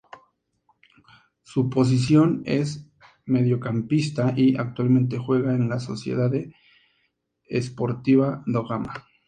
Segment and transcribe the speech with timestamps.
[1.43, 2.89] Su posición es
[3.27, 6.55] Mediocampista y actualmente juega en la Sociedade
[7.47, 9.05] Esportiva do Gama.